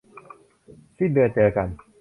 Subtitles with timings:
[0.97, 1.67] สิ้นเดือนเจอกัน